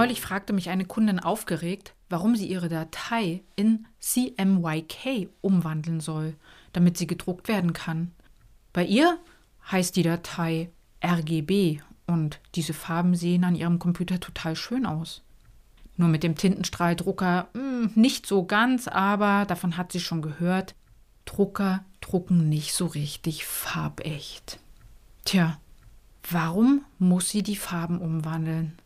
Neulich 0.00 0.22
fragte 0.22 0.54
mich 0.54 0.70
eine 0.70 0.86
Kundin 0.86 1.20
aufgeregt, 1.20 1.92
warum 2.08 2.34
sie 2.34 2.46
ihre 2.46 2.70
Datei 2.70 3.42
in 3.54 3.84
CMYK 3.98 5.28
umwandeln 5.42 6.00
soll, 6.00 6.36
damit 6.72 6.96
sie 6.96 7.06
gedruckt 7.06 7.48
werden 7.48 7.74
kann. 7.74 8.10
Bei 8.72 8.82
ihr 8.82 9.18
heißt 9.70 9.94
die 9.94 10.02
Datei 10.02 10.70
RGB 11.04 11.82
und 12.06 12.40
diese 12.54 12.72
Farben 12.72 13.14
sehen 13.14 13.44
an 13.44 13.54
ihrem 13.54 13.78
Computer 13.78 14.18
total 14.18 14.56
schön 14.56 14.86
aus. 14.86 15.20
Nur 15.98 16.08
mit 16.08 16.22
dem 16.22 16.34
Tintenstrahldrucker 16.34 17.48
mh, 17.52 17.60
hm, 17.60 17.90
nicht 17.94 18.24
so 18.24 18.46
ganz, 18.46 18.88
aber 18.88 19.44
davon 19.44 19.76
hat 19.76 19.92
sie 19.92 20.00
schon 20.00 20.22
gehört. 20.22 20.74
Drucker 21.26 21.84
drucken 22.00 22.48
nicht 22.48 22.72
so 22.72 22.86
richtig 22.86 23.44
farbecht. 23.44 24.60
Tja, 25.26 25.60
warum 26.30 26.86
muss 26.98 27.28
sie 27.28 27.42
die 27.42 27.56
Farben 27.56 28.00
umwandeln? 28.00 28.80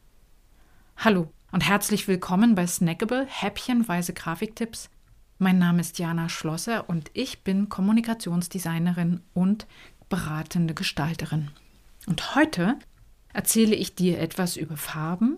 Hallo 1.04 1.28
und 1.52 1.68
herzlich 1.68 2.08
willkommen 2.08 2.54
bei 2.54 2.66
Snackable 2.66 3.26
Häppchenweise 3.28 4.14
Grafiktipps. 4.14 4.88
Mein 5.38 5.58
Name 5.58 5.82
ist 5.82 5.98
Jana 5.98 6.30
Schlosser 6.30 6.88
und 6.88 7.10
ich 7.12 7.44
bin 7.44 7.68
Kommunikationsdesignerin 7.68 9.20
und 9.34 9.66
beratende 10.08 10.72
Gestalterin. 10.72 11.50
Und 12.06 12.34
heute 12.34 12.78
erzähle 13.34 13.74
ich 13.74 13.94
dir 13.94 14.18
etwas 14.18 14.56
über 14.56 14.78
Farben, 14.78 15.36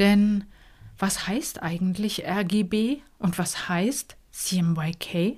denn 0.00 0.42
was 0.98 1.28
heißt 1.28 1.62
eigentlich 1.62 2.26
RGB 2.26 2.96
und 3.20 3.38
was 3.38 3.68
heißt 3.68 4.16
CMYK? 4.32 5.36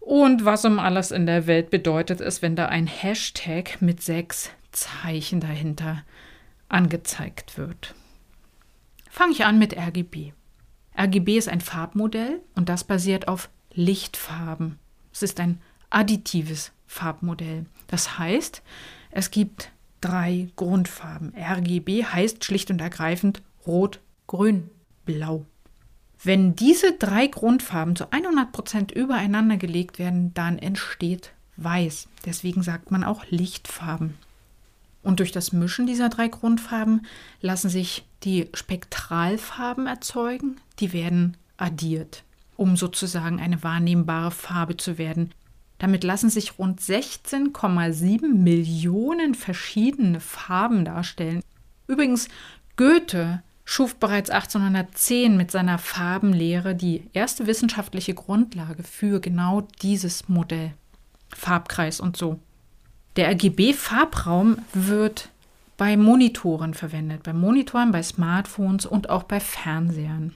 Und 0.00 0.44
was 0.44 0.66
um 0.66 0.78
alles 0.78 1.12
in 1.12 1.24
der 1.24 1.46
Welt 1.46 1.70
bedeutet 1.70 2.20
es, 2.20 2.42
wenn 2.42 2.56
da 2.56 2.66
ein 2.66 2.88
Hashtag 2.88 3.80
mit 3.80 4.02
sechs 4.02 4.50
Zeichen 4.70 5.40
dahinter 5.40 6.02
angezeigt 6.68 7.56
wird? 7.56 7.94
Fange 9.14 9.32
ich 9.32 9.44
an 9.44 9.58
mit 9.58 9.76
RGB. 9.76 10.32
RGB 10.98 11.36
ist 11.36 11.50
ein 11.50 11.60
Farbmodell 11.60 12.40
und 12.54 12.70
das 12.70 12.82
basiert 12.82 13.28
auf 13.28 13.50
Lichtfarben. 13.74 14.78
Es 15.12 15.22
ist 15.22 15.38
ein 15.38 15.60
additives 15.90 16.72
Farbmodell. 16.86 17.66
Das 17.88 18.18
heißt, 18.18 18.62
es 19.10 19.30
gibt 19.30 19.70
drei 20.00 20.48
Grundfarben. 20.56 21.34
RGB 21.36 22.04
heißt 22.04 22.42
schlicht 22.42 22.70
und 22.70 22.80
ergreifend 22.80 23.42
Rot, 23.66 24.00
Grün, 24.26 24.70
Blau. 25.04 25.44
Wenn 26.24 26.56
diese 26.56 26.92
drei 26.92 27.26
Grundfarben 27.26 27.96
zu 27.96 28.06
100% 28.06 28.94
übereinander 28.94 29.58
gelegt 29.58 29.98
werden, 29.98 30.32
dann 30.32 30.58
entsteht 30.58 31.34
Weiß. 31.58 32.08
Deswegen 32.24 32.62
sagt 32.62 32.90
man 32.90 33.04
auch 33.04 33.26
Lichtfarben. 33.28 34.14
Und 35.02 35.18
durch 35.18 35.32
das 35.32 35.52
Mischen 35.52 35.86
dieser 35.86 36.08
drei 36.08 36.28
Grundfarben 36.28 37.06
lassen 37.40 37.68
sich 37.68 38.04
die 38.22 38.48
Spektralfarben 38.54 39.86
erzeugen. 39.86 40.56
Die 40.78 40.92
werden 40.92 41.36
addiert, 41.56 42.22
um 42.56 42.76
sozusagen 42.76 43.40
eine 43.40 43.62
wahrnehmbare 43.62 44.30
Farbe 44.30 44.76
zu 44.76 44.98
werden. 44.98 45.32
Damit 45.78 46.04
lassen 46.04 46.30
sich 46.30 46.58
rund 46.58 46.80
16,7 46.80 48.34
Millionen 48.34 49.34
verschiedene 49.34 50.20
Farben 50.20 50.84
darstellen. 50.84 51.42
Übrigens, 51.88 52.28
Goethe 52.76 53.42
schuf 53.64 53.96
bereits 53.96 54.30
1810 54.30 55.36
mit 55.36 55.50
seiner 55.50 55.78
Farbenlehre 55.78 56.76
die 56.76 57.08
erste 57.12 57.48
wissenschaftliche 57.48 58.14
Grundlage 58.14 58.84
für 58.84 59.20
genau 59.20 59.66
dieses 59.82 60.28
Modell. 60.28 60.72
Farbkreis 61.34 61.98
und 61.98 62.16
so. 62.16 62.38
Der 63.16 63.28
RGB-Farbraum 63.30 64.58
wird 64.72 65.28
bei 65.76 65.96
Monitoren 65.96 66.74
verwendet, 66.74 67.22
bei 67.22 67.32
Monitoren, 67.32 67.92
bei 67.92 68.02
Smartphones 68.02 68.86
und 68.86 69.10
auch 69.10 69.24
bei 69.24 69.40
Fernsehern. 69.40 70.34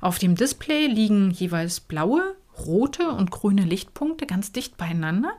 Auf 0.00 0.18
dem 0.18 0.34
Display 0.34 0.86
liegen 0.86 1.30
jeweils 1.30 1.80
blaue, 1.80 2.34
rote 2.66 3.08
und 3.10 3.30
grüne 3.30 3.62
Lichtpunkte 3.62 4.26
ganz 4.26 4.52
dicht 4.52 4.76
beieinander. 4.76 5.30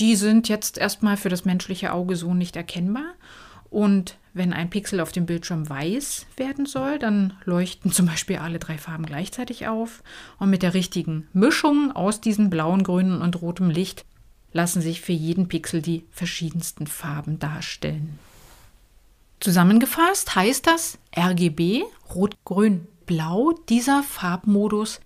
Die 0.00 0.16
sind 0.16 0.48
jetzt 0.48 0.78
erstmal 0.78 1.16
für 1.16 1.28
das 1.28 1.44
menschliche 1.44 1.92
Auge 1.92 2.16
so 2.16 2.34
nicht 2.34 2.56
erkennbar 2.56 3.14
und 3.74 4.18
wenn 4.34 4.52
ein 4.52 4.70
Pixel 4.70 5.00
auf 5.00 5.10
dem 5.10 5.26
Bildschirm 5.26 5.68
weiß 5.68 6.26
werden 6.36 6.64
soll, 6.64 6.98
dann 7.00 7.32
leuchten 7.44 7.90
zum 7.90 8.06
Beispiel 8.06 8.36
alle 8.36 8.60
drei 8.60 8.78
Farben 8.78 9.04
gleichzeitig 9.04 9.66
auf. 9.66 10.04
Und 10.38 10.50
mit 10.50 10.62
der 10.62 10.74
richtigen 10.74 11.26
Mischung 11.32 11.90
aus 11.90 12.20
diesem 12.20 12.50
blauen, 12.50 12.84
grünen 12.84 13.20
und 13.20 13.42
rotem 13.42 13.70
Licht 13.70 14.04
lassen 14.54 14.80
sich 14.80 15.02
für 15.02 15.12
jeden 15.12 15.48
Pixel 15.48 15.82
die 15.82 16.04
verschiedensten 16.10 16.86
Farben 16.86 17.38
darstellen. 17.38 18.18
Zusammengefasst 19.40 20.34
heißt 20.34 20.66
das 20.66 20.96
RGB, 21.14 21.82
Rot, 22.14 22.38
Grün, 22.46 22.86
Blau, 23.04 23.52
dieser 23.68 24.02
Farbmodus 24.02 25.00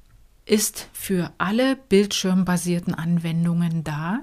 ist 0.45 0.89
für 0.93 1.33
alle 1.39 1.75
bildschirmbasierten 1.75 2.95
Anwendungen 2.95 3.83
da 3.83 4.21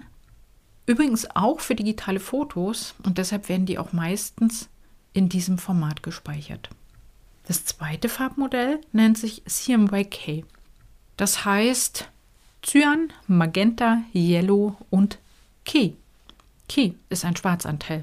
Übrigens 0.86 1.28
auch 1.36 1.60
für 1.60 1.76
digitale 1.76 2.20
Fotos 2.20 2.94
und 3.04 3.18
deshalb 3.18 3.50
werden 3.50 3.66
die 3.66 3.80
auch 3.80 3.92
meistens 3.92 4.70
in 5.14 5.30
diesem 5.30 5.58
Format 5.58 6.04
gespeichert. 6.04 6.70
Das 7.48 7.66
zweite 7.66 8.10
Farbmodell 8.10 8.82
nennt 8.92 9.18
sich 9.18 9.44
CMYK. 9.46 10.46
Das 11.18 11.46
heißt 11.46 12.10
Cyan, 12.66 13.14
Magenta, 13.28 14.02
Yellow 14.14 14.76
und 14.90 15.20
Key. 15.66 15.92
Key 16.68 16.94
ist 17.10 17.24
ein 17.24 17.36
Schwarzanteil. 17.36 18.02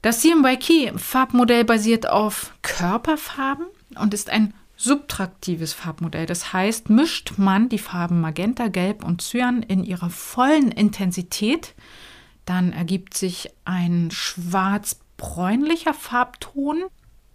Das 0.00 0.20
CMYK-Farbmodell 0.22 1.64
basiert 1.64 2.08
auf 2.08 2.54
Körperfarben 2.62 3.66
und 4.00 4.14
ist 4.14 4.30
ein 4.30 4.54
subtraktives 4.76 5.74
Farbmodell. 5.74 6.24
Das 6.24 6.54
heißt, 6.54 6.88
mischt 6.88 7.34
man 7.36 7.68
die 7.68 7.78
Farben 7.78 8.22
Magenta, 8.22 8.68
Gelb 8.68 9.04
und 9.04 9.20
Cyan 9.20 9.62
in 9.62 9.84
ihrer 9.84 10.08
vollen 10.08 10.72
Intensität, 10.72 11.74
dann 12.46 12.72
ergibt 12.72 13.14
sich 13.14 13.50
ein 13.66 14.10
schwarz-bräunlicher 14.10 15.92
Farbton 15.92 16.84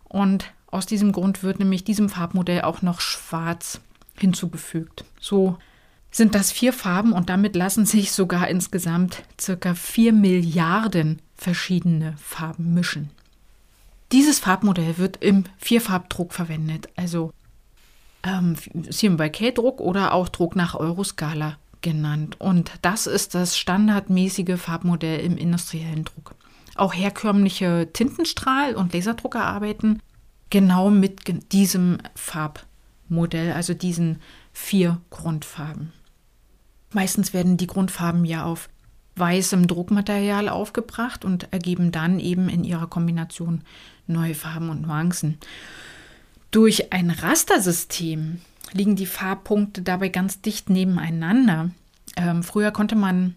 und 0.06 0.52
aus 0.66 0.88
diesem 0.88 1.12
Grund 1.12 1.44
wird 1.44 1.60
nämlich 1.60 1.84
diesem 1.84 2.10
Farbmodell 2.10 2.62
auch 2.62 2.82
noch 2.82 3.02
schwarz 3.02 3.82
hinzugefügt. 4.18 5.06
So 5.20 5.58
sind 6.14 6.36
das 6.36 6.52
vier 6.52 6.72
Farben 6.72 7.12
und 7.12 7.30
damit 7.30 7.56
lassen 7.56 7.86
sich 7.86 8.12
sogar 8.12 8.48
insgesamt 8.48 9.24
circa 9.42 9.74
vier 9.74 10.14
Milliarden 10.14 11.22
verschiedene 11.36 12.16
Farben 12.18 12.74
mischen. 12.74 13.10
Dieses 14.12 14.40
Farbmodell 14.40 15.00
wird 15.00 15.18
im 15.18 15.46
Vierfarbdruck 15.58 16.34
verwendet, 16.34 16.88
also 16.96 17.34
ähm, 18.24 18.56
CMYK-Druck 18.90 19.82
oder 19.82 20.14
auch 20.14 20.30
Druck 20.30 20.56
nach 20.56 20.76
Euroskala 20.76 21.58
genannt. 21.82 22.40
Und 22.40 22.72
das 22.84 23.08
ist 23.08 23.34
das 23.34 23.58
standardmäßige 23.58 24.60
Farbmodell 24.60 25.20
im 25.20 25.36
industriellen 25.36 26.06
Druck. 26.06 26.36
Auch 26.76 26.94
herkömmliche 26.94 27.90
Tintenstrahl- 27.92 28.76
und 28.76 28.94
Laserdrucker 28.94 29.44
arbeiten 29.44 30.00
genau 30.52 30.92
mit 30.92 31.52
diesem 31.52 31.98
Farbmodell, 32.14 33.54
also 33.54 33.74
diesen 33.74 34.22
vier 34.54 35.02
Grundfarben. 35.10 35.92
Meistens 36.94 37.34
werden 37.34 37.58
die 37.58 37.68
Grundfarben 37.68 38.26
ja 38.26 38.46
auf 38.46 38.70
weißem 39.16 39.68
Druckmaterial 39.68 40.50
aufgebracht 40.50 41.26
und 41.26 41.52
ergeben 41.52 41.92
dann 41.92 42.20
eben 42.20 42.50
in 42.50 42.64
ihrer 42.64 42.88
Kombination 42.88 43.62
neue 44.08 44.36
Farben 44.36 44.70
und 44.70 44.82
Nuancen. 44.82 45.38
Durch 46.52 46.92
ein 46.94 47.10
Rastersystem 47.10 48.42
liegen 48.74 48.96
die 48.96 49.06
Farbpunkte 49.06 49.82
dabei 49.82 50.10
ganz 50.10 50.42
dicht 50.42 50.70
nebeneinander. 50.70 51.72
Ähm, 52.16 52.44
früher 52.44 52.72
konnte 52.72 52.96
man, 52.96 53.36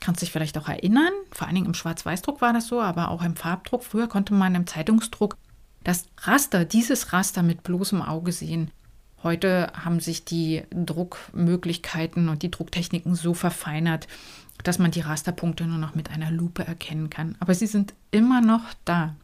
kannst 0.00 0.22
dich 0.22 0.32
vielleicht 0.32 0.58
auch 0.58 0.68
erinnern, 0.68 1.12
vor 1.32 1.46
allen 1.46 1.54
Dingen 1.54 1.66
im 1.66 1.74
Schwarz-Weiß-Druck 1.74 2.40
war 2.40 2.52
das 2.52 2.66
so, 2.66 2.80
aber 2.80 3.10
auch 3.10 3.22
im 3.22 3.36
Farbdruck, 3.36 3.84
früher 3.84 4.08
konnte 4.08 4.34
man 4.34 4.54
im 4.54 4.66
Zeitungsdruck 4.66 5.36
das 5.84 6.06
Raster, 6.18 6.64
dieses 6.64 7.12
Raster 7.12 7.42
mit 7.42 7.62
bloßem 7.62 8.02
Auge 8.02 8.32
sehen. 8.32 8.70
Heute 9.22 9.70
haben 9.74 10.00
sich 10.00 10.24
die 10.24 10.62
Druckmöglichkeiten 10.70 12.28
und 12.28 12.42
die 12.42 12.50
Drucktechniken 12.50 13.14
so 13.14 13.34
verfeinert, 13.34 14.08
dass 14.64 14.78
man 14.78 14.90
die 14.90 15.00
Rasterpunkte 15.00 15.64
nur 15.64 15.78
noch 15.78 15.94
mit 15.94 16.10
einer 16.10 16.30
Lupe 16.30 16.66
erkennen 16.66 17.10
kann. 17.10 17.36
Aber 17.40 17.54
sie 17.54 17.66
sind 17.66 17.94
immer 18.10 18.40
noch 18.40 18.62
da. 18.84 19.14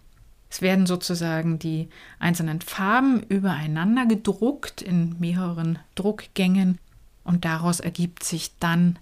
Es 0.51 0.63
werden 0.63 0.87
sozusagen 0.87 1.59
die 1.59 1.89
einzelnen 2.19 2.61
Farben 2.61 3.23
übereinander 3.23 4.07
gedruckt 4.07 4.83
in 4.83 5.17
mehreren 5.19 5.79
Druckgängen 5.95 6.79
und 7.25 7.45
daraus 7.45 7.81
ergibt 7.81 8.23
sich 8.23 8.53
dann 8.61 8.99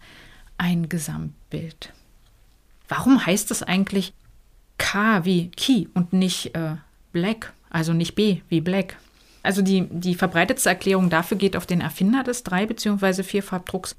ein 0.59 0.89
Gesamtbild. 0.89 1.93
Warum 2.89 3.25
heißt 3.25 3.51
es 3.51 3.63
eigentlich 3.63 4.15
K 4.79 5.25
wie 5.25 5.51
Key 5.51 5.87
und 5.95 6.13
nicht 6.13 6.55
äh, 6.55 6.77
Black, 7.13 7.53
also 7.71 7.93
nicht 7.93 8.15
B 8.15 8.41
wie 8.49 8.61
Black? 8.61 8.97
Also 9.45 9.61
die, 9.63 9.87
die 9.91 10.15
verbreitetste 10.15 10.71
Erklärung 10.71 11.11
dafür 11.11 11.37
geht 11.37 11.57
auf 11.57 11.67
den 11.67 11.83
Erfinder 11.83 12.25
des 12.25 12.43
Drei- 12.43 12.67
bzw. 12.67 13.23
Vierfarbdrucks 13.23 13.95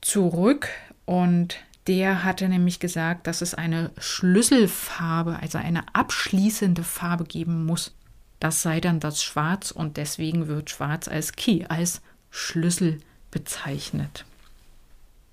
zurück 0.00 0.68
und 1.04 1.56
der 1.86 2.24
hatte 2.24 2.48
nämlich 2.48 2.80
gesagt, 2.80 3.26
dass 3.26 3.42
es 3.42 3.54
eine 3.54 3.90
Schlüsselfarbe, 3.98 5.38
also 5.40 5.58
eine 5.58 5.84
abschließende 5.92 6.82
Farbe 6.82 7.24
geben 7.24 7.66
muss. 7.66 7.94
Das 8.40 8.62
sei 8.62 8.80
dann 8.80 8.98
das 8.98 9.22
Schwarz 9.22 9.70
und 9.70 9.98
deswegen 9.98 10.48
wird 10.48 10.70
Schwarz 10.70 11.08
als 11.08 11.34
Key, 11.34 11.66
als 11.68 12.00
Schlüssel 12.30 12.98
bezeichnet. 13.30 14.24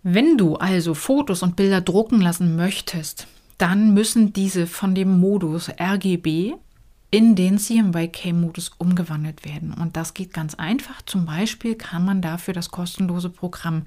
Wenn 0.04 0.38
du 0.38 0.58
also 0.58 0.94
Fotos 0.94 1.42
und 1.42 1.56
Bilder 1.56 1.80
drucken 1.80 2.20
lassen 2.20 2.58
möchtest, 2.58 3.28
dann 3.58 3.94
müssen 3.94 4.34
diese 4.34 4.68
von 4.68 4.94
dem 4.94 5.20
Modus 5.20 5.70
RGB 5.80 6.56
in 7.14 7.36
den 7.36 7.60
CMYK-Modus 7.60 8.72
umgewandelt 8.80 9.46
werden. 9.46 9.72
Und 9.72 9.96
das 9.98 10.16
geht 10.16 10.34
ganz 10.34 10.56
einfach. 10.56 11.04
Zum 11.04 11.28
Beispiel 11.28 11.76
kann 11.76 12.04
man 12.04 12.24
dafür 12.24 12.56
das 12.56 12.72
kostenlose 12.72 13.30
Programm 13.30 13.84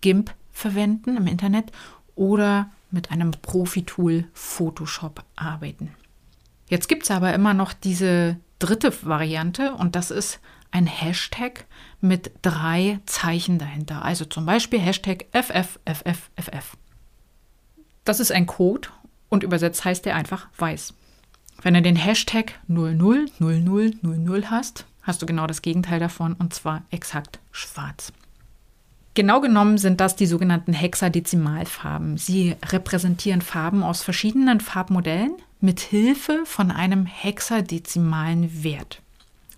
GIMP 0.00 0.34
verwenden 0.52 1.18
im 1.18 1.26
Internet 1.26 1.70
oder 2.14 2.70
mit 2.90 3.10
einem 3.10 3.32
Profi-Tool 3.32 4.24
Photoshop 4.32 5.22
arbeiten. 5.36 5.90
Jetzt 6.66 6.88
gibt 6.88 7.02
es 7.02 7.10
aber 7.10 7.34
immer 7.34 7.52
noch 7.52 7.74
diese 7.74 8.38
dritte 8.58 9.04
Variante 9.04 9.74
und 9.74 9.94
das 9.94 10.10
ist 10.10 10.40
ein 10.70 10.86
Hashtag 10.86 11.66
mit 12.00 12.30
drei 12.40 13.00
Zeichen 13.04 13.58
dahinter. 13.58 14.02
Also 14.02 14.24
zum 14.24 14.46
Beispiel 14.46 14.80
Hashtag 14.80 15.26
FFFFFF. 15.32 16.78
Das 18.06 18.18
ist 18.18 18.32
ein 18.32 18.46
Code 18.46 18.88
und 19.28 19.42
übersetzt 19.42 19.84
heißt 19.84 20.06
der 20.06 20.16
einfach 20.16 20.48
weiß. 20.56 20.94
Wenn 21.62 21.74
du 21.74 21.82
den 21.82 21.96
Hashtag 21.96 22.58
000000 22.68 24.50
hast, 24.50 24.84
hast 25.02 25.22
du 25.22 25.26
genau 25.26 25.46
das 25.46 25.62
Gegenteil 25.62 26.00
davon 26.00 26.34
und 26.34 26.52
zwar 26.52 26.82
exakt 26.90 27.38
schwarz. 27.52 28.12
Genau 29.14 29.40
genommen 29.40 29.78
sind 29.78 30.00
das 30.00 30.16
die 30.16 30.26
sogenannten 30.26 30.72
Hexadezimalfarben. 30.72 32.16
Sie 32.16 32.56
repräsentieren 32.64 33.42
Farben 33.42 33.82
aus 33.82 34.02
verschiedenen 34.02 34.60
Farbmodellen 34.60 35.36
mit 35.60 35.80
Hilfe 35.80 36.42
von 36.46 36.70
einem 36.70 37.06
hexadezimalen 37.06 38.64
Wert. 38.64 39.02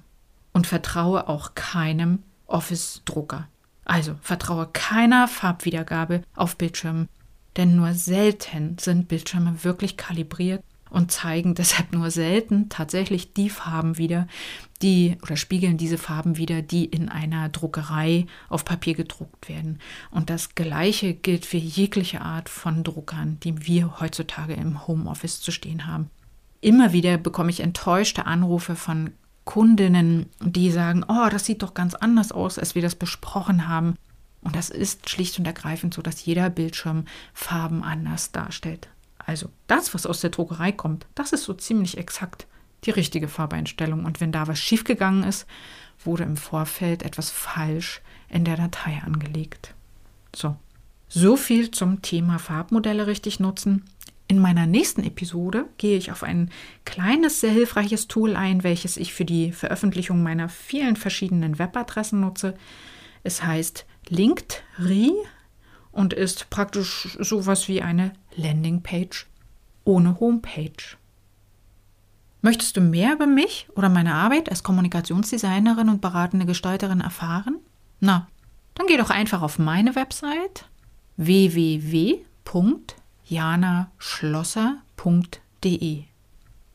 und 0.52 0.66
vertraue 0.66 1.28
auch 1.28 1.54
keinem 1.54 2.22
Office-Drucker. 2.46 3.46
Also 3.84 4.14
vertraue 4.22 4.68
keiner 4.72 5.28
Farbwiedergabe 5.28 6.22
auf 6.34 6.56
Bildschirmen, 6.56 7.08
denn 7.58 7.76
nur 7.76 7.92
selten 7.92 8.78
sind 8.78 9.08
Bildschirme 9.08 9.64
wirklich 9.64 9.98
kalibriert 9.98 10.62
und 10.88 11.10
zeigen 11.10 11.54
deshalb 11.56 11.92
nur 11.92 12.10
selten 12.10 12.70
tatsächlich 12.70 13.34
die 13.34 13.50
Farben 13.50 13.98
wieder, 13.98 14.28
die 14.80 15.18
oder 15.20 15.36
spiegeln 15.36 15.76
diese 15.76 15.98
Farben 15.98 16.38
wieder, 16.38 16.62
die 16.62 16.86
in 16.86 17.10
einer 17.10 17.50
Druckerei 17.50 18.26
auf 18.48 18.64
Papier 18.64 18.94
gedruckt 18.94 19.48
werden. 19.50 19.80
Und 20.10 20.30
das 20.30 20.54
Gleiche 20.54 21.12
gilt 21.12 21.44
für 21.44 21.58
jegliche 21.58 22.22
Art 22.22 22.48
von 22.48 22.82
Druckern, 22.82 23.38
die 23.42 23.66
wir 23.66 24.00
heutzutage 24.00 24.54
im 24.54 24.86
Homeoffice 24.86 25.42
zu 25.42 25.50
stehen 25.50 25.86
haben. 25.86 26.08
Immer 26.60 26.92
wieder 26.92 27.18
bekomme 27.18 27.50
ich 27.50 27.60
enttäuschte 27.60 28.26
Anrufe 28.26 28.74
von 28.76 29.12
Kundinnen, 29.44 30.26
die 30.40 30.70
sagen, 30.70 31.04
oh, 31.08 31.28
das 31.30 31.46
sieht 31.46 31.62
doch 31.62 31.74
ganz 31.74 31.94
anders 31.94 32.32
aus, 32.32 32.58
als 32.58 32.74
wir 32.74 32.82
das 32.82 32.94
besprochen 32.94 33.68
haben. 33.68 33.94
Und 34.42 34.56
das 34.56 34.70
ist 34.70 35.08
schlicht 35.08 35.38
und 35.38 35.46
ergreifend 35.46 35.94
so, 35.94 36.02
dass 36.02 36.24
jeder 36.24 36.50
Bildschirm 36.50 37.04
Farben 37.32 37.82
anders 37.82 38.32
darstellt. 38.32 38.88
Also 39.18 39.48
das, 39.66 39.94
was 39.94 40.06
aus 40.06 40.20
der 40.20 40.30
Druckerei 40.30 40.72
kommt, 40.72 41.06
das 41.14 41.32
ist 41.32 41.44
so 41.44 41.54
ziemlich 41.54 41.98
exakt 41.98 42.46
die 42.84 42.90
richtige 42.90 43.28
Farbeinstellung. 43.28 44.04
Und 44.04 44.20
wenn 44.20 44.32
da 44.32 44.46
was 44.46 44.58
schiefgegangen 44.58 45.24
ist, 45.24 45.46
wurde 46.04 46.24
im 46.24 46.36
Vorfeld 46.36 47.02
etwas 47.02 47.30
falsch 47.30 48.00
in 48.28 48.44
der 48.44 48.56
Datei 48.56 49.00
angelegt. 49.04 49.74
So, 50.34 50.56
so 51.08 51.36
viel 51.36 51.70
zum 51.70 52.02
Thema 52.02 52.38
Farbmodelle 52.38 53.06
richtig 53.06 53.40
nutzen. 53.40 53.84
In 54.30 54.40
meiner 54.40 54.66
nächsten 54.66 55.02
Episode 55.02 55.64
gehe 55.78 55.96
ich 55.96 56.12
auf 56.12 56.22
ein 56.22 56.50
kleines, 56.84 57.40
sehr 57.40 57.50
hilfreiches 57.50 58.08
Tool 58.08 58.36
ein, 58.36 58.62
welches 58.62 58.98
ich 58.98 59.14
für 59.14 59.24
die 59.24 59.52
Veröffentlichung 59.52 60.22
meiner 60.22 60.50
vielen 60.50 60.96
verschiedenen 60.96 61.58
Webadressen 61.58 62.20
nutze. 62.20 62.54
Es 63.22 63.42
heißt 63.42 63.86
Linktree 64.08 65.12
und 65.92 66.12
ist 66.12 66.50
praktisch 66.50 67.16
sowas 67.18 67.68
wie 67.68 67.80
eine 67.80 68.12
Landingpage 68.36 69.26
ohne 69.84 70.20
Homepage. 70.20 70.96
Möchtest 72.42 72.76
du 72.76 72.82
mehr 72.82 73.14
über 73.14 73.26
mich 73.26 73.66
oder 73.74 73.88
meine 73.88 74.14
Arbeit 74.14 74.50
als 74.50 74.62
Kommunikationsdesignerin 74.62 75.88
und 75.88 76.02
beratende 76.02 76.44
Gestalterin 76.44 77.00
erfahren? 77.00 77.56
Na, 78.00 78.28
dann 78.74 78.86
geh 78.88 78.98
doch 78.98 79.10
einfach 79.10 79.40
auf 79.40 79.58
meine 79.58 79.96
Website 79.96 80.66
www 81.16 82.18
janaschlosser.de. 83.28 86.04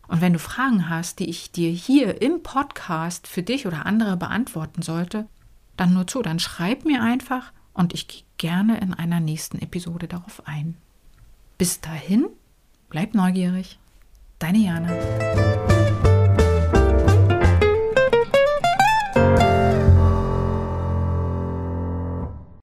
Und 0.07 0.21
wenn 0.21 0.33
du 0.33 0.39
Fragen 0.39 0.89
hast, 0.89 1.19
die 1.19 1.29
ich 1.29 1.51
dir 1.51 1.69
hier 1.71 2.19
im 2.21 2.43
Podcast 2.43 3.27
für 3.27 3.43
dich 3.43 3.67
oder 3.67 3.85
andere 3.85 4.17
beantworten 4.17 4.81
sollte, 4.81 5.27
dann 5.77 5.93
nur 5.93 6.07
zu, 6.07 6.21
dann 6.21 6.39
schreib 6.39 6.83
mir 6.85 7.01
einfach 7.01 7.53
und 7.73 7.93
ich 7.93 8.07
gehe 8.07 8.23
gerne 8.37 8.79
in 8.79 8.93
einer 8.93 9.19
nächsten 9.19 9.59
Episode 9.59 10.07
darauf 10.07 10.43
ein. 10.45 10.77
Bis 11.57 11.81
dahin, 11.81 12.27
bleib 12.89 13.15
neugierig. 13.15 13.79
Deine 14.39 14.59
Jana. 14.59 15.62